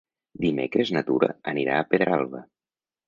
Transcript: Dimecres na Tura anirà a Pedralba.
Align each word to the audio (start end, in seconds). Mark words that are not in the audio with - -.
Dimecres 0.45 0.93
na 0.95 1.03
Tura 1.09 1.29
anirà 1.53 1.77
a 1.81 1.85
Pedralba. 1.93 2.43